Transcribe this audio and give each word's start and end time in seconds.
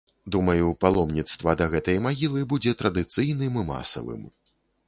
Думаю, 0.35 0.69
паломніцтва 0.85 1.55
да 1.59 1.67
гэтай 1.75 2.01
магілы, 2.07 2.39
будзе 2.55 2.75
традыцыйным 2.83 3.63
і 3.65 3.67
масавым. 3.73 4.27